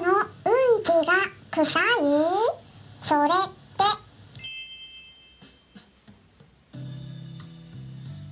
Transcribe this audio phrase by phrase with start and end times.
[0.00, 1.12] のうんちが
[1.50, 1.82] 臭い？
[3.00, 3.84] それって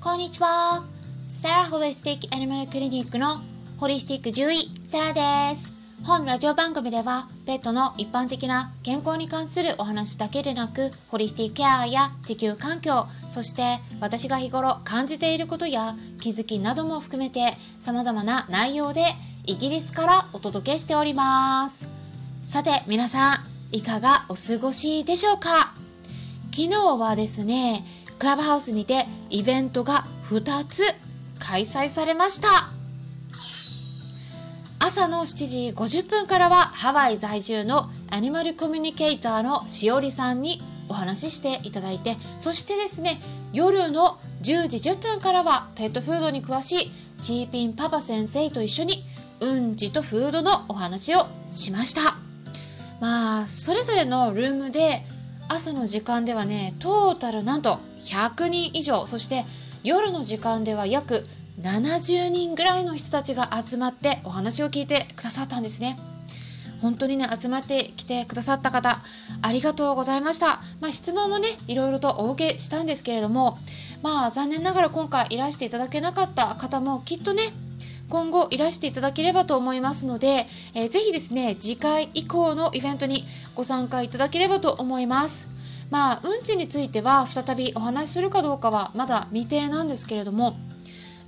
[0.00, 0.82] こんにちは。
[1.28, 3.42] サラホリスティックアニマルクリニックの
[3.78, 5.20] ホリスティック獣医、サラで
[5.54, 5.70] す。
[6.02, 13.62] 本ラジオ番組では、ペットの一般的な健康に関するお話だけでなく、ホリスティックケアや地球環境、そして
[14.00, 19.04] 私が日頃感じていることや気づきなども含めて様々な内容で
[19.44, 21.88] イギリスからお届けしております。
[22.42, 23.34] さて皆さ
[23.72, 25.74] ん、いかがお過ごしでしょうか？
[26.54, 27.84] 昨日はですね、
[28.18, 30.82] クラブハウスにてイベントが2つ
[31.38, 32.70] 開催されました。
[34.78, 43.20] 朝の7時50分からはハワイ在住のアニマルコミュニケーターのしおりさんにお話ししていただいて、そしてですね、
[43.52, 49.04] 夜の10時10分からはペットフードに詳しいチーピンパパ先生と一緒に
[49.40, 52.16] うんちとフードのお話をしました。
[53.00, 55.02] まあ、それぞれのルームで
[55.48, 59.46] 朝の時間ではね、トータルなんと100人以上、そして
[59.82, 61.26] 夜の時間では約
[61.60, 65.98] 70人ぐらいの人たちが集まってお話を聞いてくださったんですね。
[66.80, 69.02] 本当にね、集まってきてくださった方、
[69.42, 70.60] ありがとうございました。
[70.80, 73.58] まあ、質問もね、いろいろとお受けしたんですけれども、
[74.02, 77.42] まあ、残念ながら今回いらしていただけなかった方もきっとね、
[78.10, 85.48] 今後いらしていただければと思いますので、えーぜひですね、次回以降のイベントにご参加いただければと思います。
[85.90, 90.56] まあ、うんちについては再びお話しするかどうかはまだ未定なんですけれども、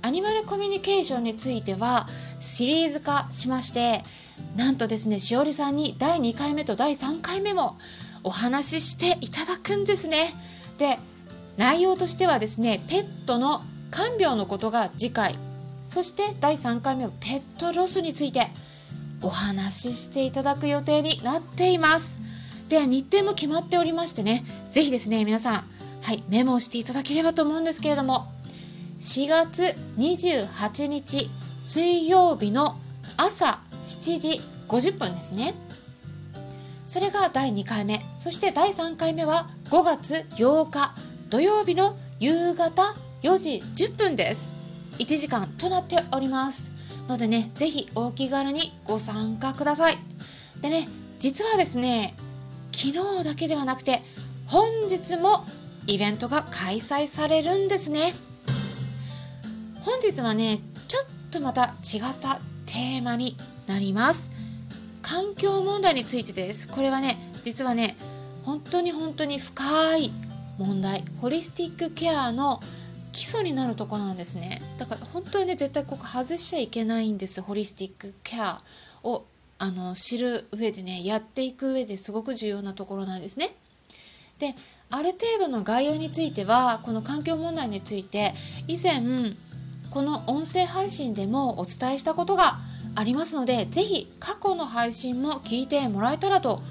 [0.01, 2.07] アニマルコミュニケーションについては
[2.41, 4.03] シリーズ化しまして、
[4.57, 7.77] なんとですね、しおりさんに第2回目と第3回目も
[8.23, 10.33] お話ししていただくんですね。
[10.77, 10.99] で、
[11.55, 13.61] 内容としてはですね、ペットの
[13.91, 15.37] 看病のことが次回、
[15.85, 18.47] そして第3回目はペットロスについて
[19.21, 22.19] お話ししていただく予定になっています。
[22.69, 25.53] で、日程も決まっておりましてね、ぜひですね、皆さん、
[26.01, 28.31] はい、メモをしていただければと思うんですけれども、
[28.99, 31.29] 4月28日
[31.61, 32.77] 水曜日の
[33.17, 35.53] 朝7時50分ですね。
[36.85, 38.01] それが第2回目。
[38.17, 40.95] そして第3回目は5月8日
[41.29, 44.52] 土曜日の夕方4時10分です。
[45.03, 46.71] 1時間となっております。
[47.09, 49.97] のでね、ぜひお気軽にご参加ください。
[50.61, 50.87] でね、
[51.19, 52.15] 実はですね、
[52.71, 54.01] 昨日だけではなくて、
[54.47, 55.45] 本日も
[55.87, 58.13] イベントが開催されるんですね。
[59.81, 63.37] 本日はね、ちょっとまた違ったテーマに
[63.67, 64.31] なります。
[65.01, 66.69] 環境問題についてです。
[66.69, 67.97] これはね、実はね、
[68.43, 70.13] 本当に本当に深い
[70.57, 72.61] 問題、ホリスティックケアの
[73.13, 74.61] 基礎になるとこなんですね。
[74.77, 77.41] だから本当にね、絶対ここ外しちゃいけないんです。
[77.41, 78.61] ホリスティックケア
[79.03, 79.23] を
[79.59, 83.55] あの知る上でね、やっていく上ですごく重要なところなんですね。
[84.39, 84.55] で、
[84.89, 88.33] ある程度の概要については、この環境問題について
[88.67, 89.01] 以前
[89.91, 92.57] この音声配信でもお伝えしたことが
[92.95, 96.61] ありますので、ぜひ過去の配信も聞いてもらえたらと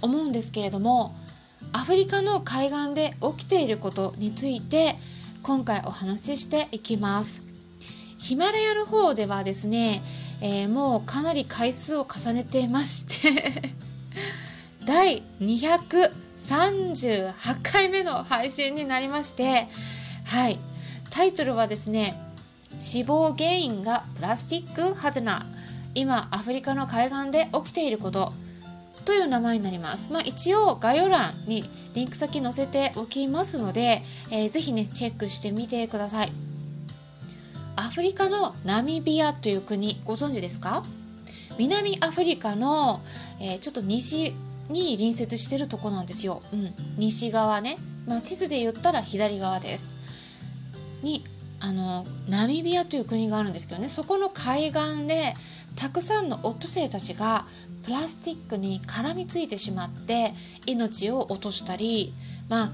[0.00, 1.14] 思うんですけれども、
[1.72, 4.96] アフリカの海岸で起きていることについて
[5.42, 7.40] 今回お話ししていきます。
[8.18, 10.02] ヒマラヤの方ではですね、
[10.42, 13.72] えーもうかなり回数を重ねてまして
[14.84, 19.66] 第238回目の配信になりまして、
[20.26, 20.60] はい、
[21.08, 22.20] タイトルはですね、
[22.78, 25.46] 死亡原因がプラスチックハテナ。
[25.94, 28.32] 今アフリカの海岸で起きていること。
[29.04, 36.32] という名前になります、まあ、一応概要欄にリンク先載せておきますので、えーぜひねチェックしてみてください。
[37.76, 40.84] アフリカのナミビアという国ご存知ですか？
[41.58, 43.00] 南アフリカの、
[43.40, 44.34] えーちょっと西
[44.68, 49.92] に隣接してるとこなんですよ、うん、西側ね、まあ、地図で言ったら左側です。
[51.02, 51.24] に
[51.58, 53.88] あのナミビアという国があるんですけどね。
[53.88, 55.34] そこの海岸で
[55.76, 57.46] たくさんのオットセイたちが
[57.82, 60.32] プラスチックに絡みついてしまって
[60.66, 62.12] 命を落としたり
[62.48, 62.72] まあ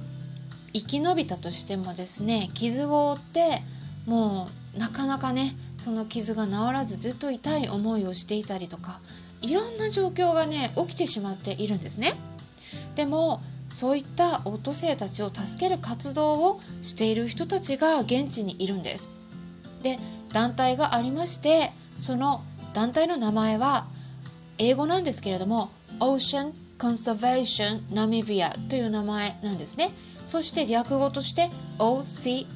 [0.72, 3.62] 生き延びたとしてもですね傷を負って
[4.06, 9.00] もうなかなかねその傷が治らずずっと痛い思いをしていたりとか
[9.42, 12.14] いろんな状況がね起きてしまっているんですね。
[12.94, 19.08] でもそういったオットセイたちを助ける活動をしている人たちが現地にいるんです。
[19.82, 19.98] で
[20.32, 22.42] 団体がありましてその
[22.74, 23.86] 団体の名前は
[24.58, 25.70] 英語なんですけれども
[26.00, 29.90] Ocean Conservation Namibia という名前なんですね。
[30.24, 32.46] そして略語として OCN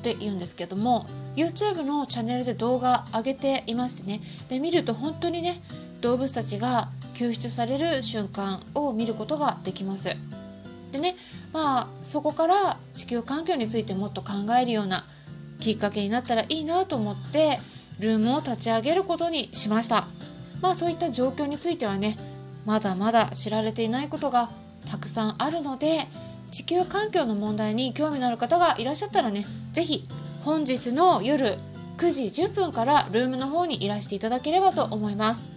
[0.00, 1.06] って言うんですけども
[1.36, 5.62] YouTube のチャンネルで動画上げていましてねで見ると本当にね
[6.00, 10.16] 動物たちが救出される瞬間を見ることができます。
[10.92, 11.16] でね
[11.52, 15.04] まあそこから地球環境についてもっと考えるような
[15.60, 17.60] きっかけになったらいいなと思って
[17.98, 20.08] ルームを立ち上げることにしました
[20.60, 22.16] まあそういった状況についてはね
[22.66, 24.50] まだまだ知られていないことが
[24.86, 26.06] たくさんあるので
[26.50, 30.04] 地球環境の問題に興味のある方がいらっしゃったらね是非
[30.42, 31.58] 本日の夜
[31.96, 35.48] 9時10分からルームの方にいらしていただければと思います。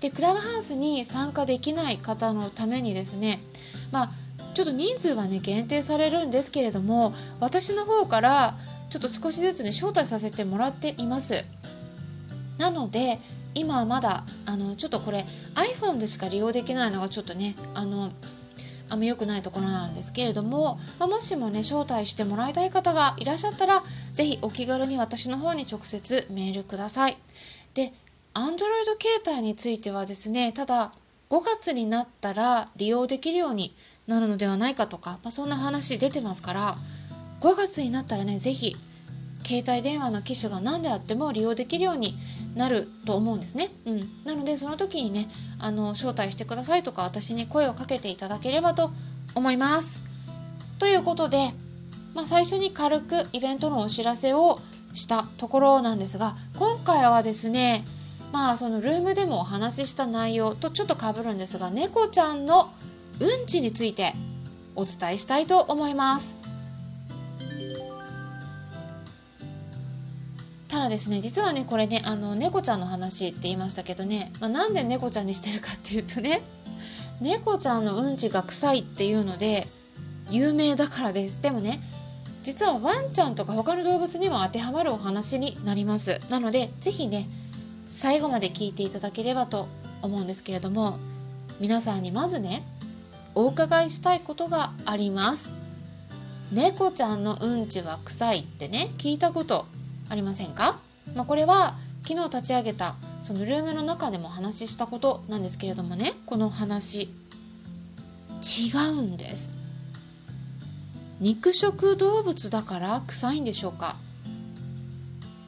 [0.00, 3.40] でクラブハウスに参加できない方のためにですね
[3.90, 4.10] まあ
[4.54, 8.56] ちょっと人数はね限定されるんですけれども私の方から
[8.90, 11.44] ちょっと少しずつね招待させてもらっています。
[12.58, 13.18] なので
[13.54, 15.24] 今はまだあのちょっとこれ
[15.54, 18.10] iPhone でしか利用できないのがちょっとねあの
[18.88, 27.16] あんま良くないところなんですけれども、まあ、もしもね招待してもらいたい方がいらっしゃったら是非お気軽に私の方に直接メールください。
[27.74, 27.92] で
[28.34, 28.56] Android
[29.00, 30.92] 携帯についてはですねただ
[31.30, 33.74] 5月になったら利用できるように
[34.06, 36.76] なるのではないかとか、まあ、そんな話出てますから
[37.40, 38.76] 5月になったらね是非
[39.44, 42.16] 携帯電話の機種が何であっても利用できるように
[42.54, 43.70] なると思うんですね。
[43.84, 45.28] うん、なのでその時にね
[45.58, 48.90] あの招待してくださいとか私に声をかけていただければと
[49.34, 50.04] 思います。
[50.78, 51.52] ということで、
[52.14, 54.60] まあ、最初に軽くイベントのお知らせを
[54.92, 57.84] したところなんですが今回はですね
[58.32, 62.72] まあそのルームでもお話しした内容とちょっとかぶるんですが猫ちゃんの
[63.20, 64.12] うんちについて
[64.76, 66.43] お伝えしたいと思います。
[70.74, 76.42] ただですね実はねこれねあの猫ちゃんの話って言いましたけどね、まあ、なんで猫ちゃんにしてるかっていうとね
[77.20, 79.68] 猫ちゃんのうんちが臭いっていうので
[80.30, 81.40] 有名だからです。
[81.40, 81.80] でもね
[82.42, 86.20] 実はワンちゃんとか他の動物にも当てはまるお話になります。
[86.28, 87.28] なので是非ね
[87.86, 89.68] 最後まで聞いていただければと
[90.02, 90.98] 思うんですけれども
[91.60, 92.66] 皆さんにまずね
[93.36, 95.52] お伺いしたいことがあります。
[96.50, 99.66] 猫ちゃんのうんちは臭いってね聞いたこと
[100.08, 100.78] ありませんか、
[101.14, 107.08] まあ、これは昨日立ち上げたそのルームの中でも話したことなんですけれどもねこの話
[108.42, 109.58] 違うんです。
[111.20, 113.96] 肉食動物だから臭いんでしょうか？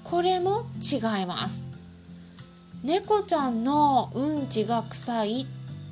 [0.05, 1.69] これも違います。
[2.83, 5.47] 猫ちゃんのうんちが臭いっ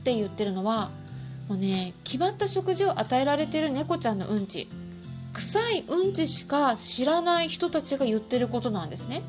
[0.04, 0.90] て言ってるのは
[1.48, 4.68] もうね決まった食事を与えられてる猫ちゃんのうんち。
[5.34, 9.22] 臭いうんちしか知らない人たちが言ってることなんですね。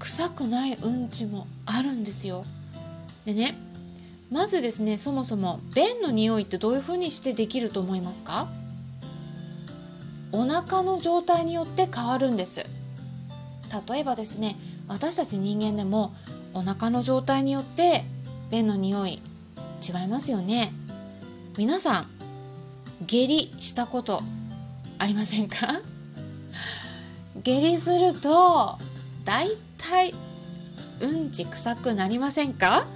[0.00, 2.44] 臭くないうんちもあるんですよ。
[3.24, 3.56] でね
[4.30, 8.48] まずですねそもそも便の匂いってどういうふうにしてできると思いますか？
[10.32, 12.66] お腹の状態によって変わるんです。
[13.88, 14.56] 例えばですね
[14.88, 16.12] 私たち人間でも
[16.54, 18.04] お腹の状態によって
[18.50, 19.22] 便の匂い
[19.86, 20.72] 違いますよね。
[21.56, 22.10] 皆さん
[23.06, 24.22] 下痢したこと
[25.02, 25.56] ありませんか？
[27.42, 28.78] 下痢すると
[29.24, 30.14] だいたい
[31.00, 32.86] うんち臭くなりませんか？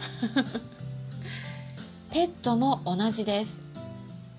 [2.12, 3.60] ペットも同じです。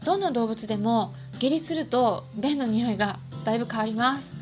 [0.06, 4.34] どんな動物でも下痢すると便の匂いがだいぶ変わります。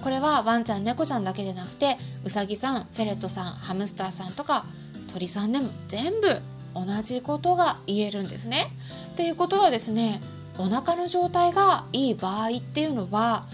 [0.00, 4.64] これはワンちゃん猫ちゃんだけでなくてウサギさんフェレットさんハムスターさんとか
[5.12, 6.40] 鳥さんでも全部
[6.72, 8.70] 同じことが言えるんですね。
[9.12, 10.22] っていうことはですね
[10.58, 13.46] お腹の状態がいい場合っていうのは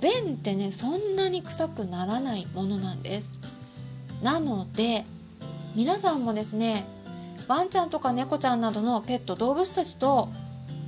[0.00, 3.34] 便ってねそんなに臭くならないものなんです。
[4.22, 5.04] なので
[5.74, 6.86] 皆さんもですね
[7.48, 10.28] ワンちゃんとか猫ちゃんなどのペット動物たちと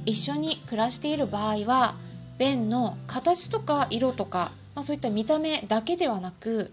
[0.06, 1.94] 一緒に暮らしている場合は
[2.38, 6.72] 便の形とか色とか、まあ、そういった見た目だけではなく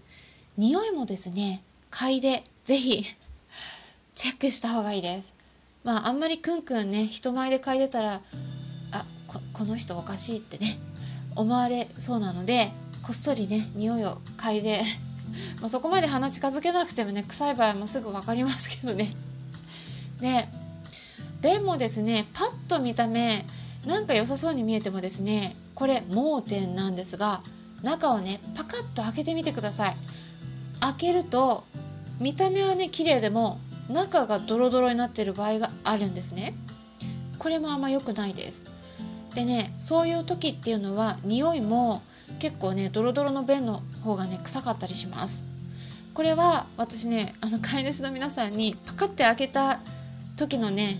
[0.56, 3.04] 匂いもですね嗅いで是非
[4.14, 5.34] チェックした方がいいです。
[5.84, 8.20] まああんまりクンクンね人前で嗅いでたら
[9.52, 10.78] この人おかしいってね
[11.34, 12.70] 思われそうなので
[13.02, 14.82] こっそりね匂いを嗅いで
[15.60, 19.10] まあそこまで鼻近づけなくてもね臭い場合もすぐ分かりますけどね。
[20.20, 20.48] で
[21.42, 23.44] 便もですねパッと見た目
[23.84, 27.42] なんか良さそうに見えてもですねこれ盲点なんですが
[27.82, 29.96] 中をねパカッと開けてみてください。
[30.80, 31.64] 開けると
[32.18, 36.54] 見た目はね綺麗でも中がドロドロになってる場合があるんですね。
[37.38, 38.64] これもあんま良くないです。
[39.36, 42.00] でねそういう時っていうのは匂いも
[42.38, 45.44] 結構ねドロドロの便の方がね臭かったりします。
[46.14, 49.80] これは私ねあの飼い主の皆さんにパカッて開けた
[50.36, 50.98] 時のね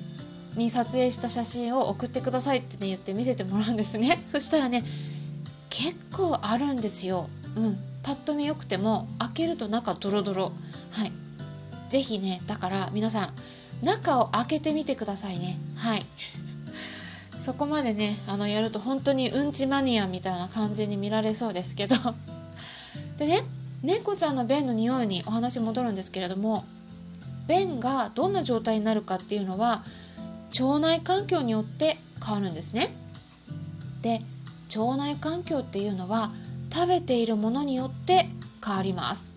[0.55, 4.23] に撮影した写真を送ってくださいってね言って見せてもらうんですね。
[4.29, 4.85] そしたらね
[5.71, 7.31] 結構あるんですよ。
[7.57, 7.79] うん。
[8.03, 10.53] パッと見よくても開けると中ドロドロ。
[10.91, 11.13] はい。
[11.89, 13.35] ぜひねだから皆さん
[13.83, 15.59] 中を開けてみてくださいね。
[15.75, 16.05] はい。
[17.47, 21.95] そこまでねあのやると本当にうんちマニアみたいな感じに見られそうですけど。
[23.19, 23.45] でね
[23.85, 26.65] 猫ちゃんの便の匂いにお話戻るんですけれども
[27.47, 29.85] 便がどんな状態になるかっていうのは
[30.59, 32.93] 腸内環境によって変わるんですね。
[34.03, 34.23] で
[34.77, 36.33] 腸内環境っていうのは
[36.75, 38.29] 食べているものによって
[38.65, 39.31] 変わります。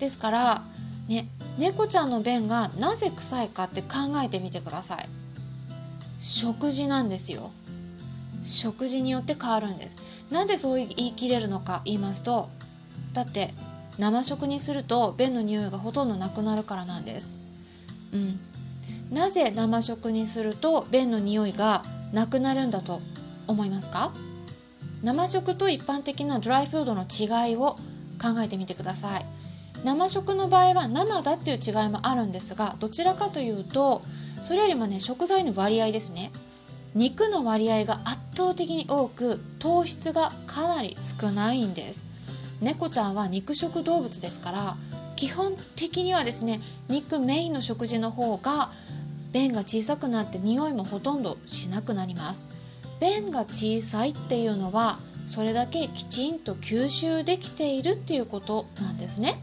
[0.00, 0.64] ですから
[1.06, 1.28] ね
[1.58, 3.88] 猫ちゃんの便がなぜ臭いかって考
[4.20, 5.23] えてみてください。
[6.24, 7.50] 食事なんですよ。
[8.42, 9.98] 食事によって変わるんです。
[10.30, 12.48] なぜそう言い切れるのか言いますと
[13.12, 13.50] だって
[13.98, 17.38] 生食にすると便の匂いがほとんどなくなるからなんです。
[18.12, 18.40] うん。
[19.10, 23.02] なぜ生食にすると便の匂いがなくなるんだと
[23.46, 24.10] 思いますか？
[25.02, 27.76] 生食と一般的なドライフードの違いを
[28.18, 29.26] 考えてみてください。
[29.84, 34.00] 生食の場合は生だっていう違いもあるんですがどちらかというと
[34.44, 36.30] それよりもね食材の割合ですね。
[36.94, 42.06] 肉の割合が圧倒的に多く糖質がかなり少ないんです。
[42.60, 44.76] 猫ちゃんは肉食動物ですから
[45.16, 48.70] 基本的にはですね肉メインの食事の方が
[49.32, 52.44] 便が小さくなって匂いもほとんどしなくなります。
[53.00, 59.40] 便が小さいっていうのはそれだけきちんと吸収できているっていうことなんですね。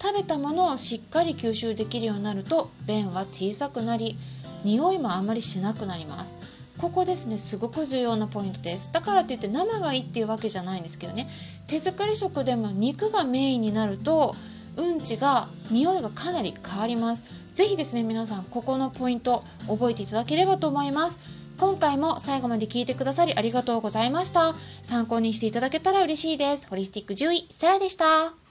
[0.00, 4.16] 食べたものをしっかり吸収できるようになると便は小さくなり
[4.64, 6.36] 匂いもあまりしなくなります。
[6.78, 8.90] ここですねすごく重要なポイントです。
[8.92, 11.28] だからといって生がいいっていうわけじゃないんですけどね。
[11.66, 14.36] 手作り食でも肉がメインになると
[14.76, 17.24] うんちが匂いがかなり変わります。
[17.52, 21.18] 是非ですね皆さんここのポイント覚えていただければと思います。
[21.58, 24.54] 今回も最後まで聞いてくださりありがとうございました。
[24.82, 26.68] 参考にしていただけたら嬉しいです。
[26.68, 28.47] ホリスティック獣医サラでした。